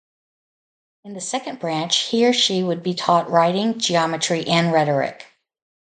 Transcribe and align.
In 1.05 1.13
the 1.13 1.21
second 1.21 1.59
branch, 1.59 2.05
he 2.07 2.25
or 2.25 2.33
she 2.33 2.63
would 2.63 2.81
be 2.81 2.95
taught 2.95 3.29
writing, 3.29 3.77
geometry, 3.77 4.47
and 4.47 4.73
rhetoric. 4.73 5.27